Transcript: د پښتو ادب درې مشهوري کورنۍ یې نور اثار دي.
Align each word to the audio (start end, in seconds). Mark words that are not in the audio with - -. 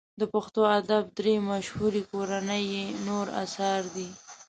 د 0.19 0.21
پښتو 0.33 0.61
ادب 0.79 1.03
درې 1.19 1.33
مشهوري 1.51 2.01
کورنۍ 2.11 2.63
یې 2.75 2.85
نور 3.07 3.25
اثار 3.43 3.81
دي. 3.95 4.09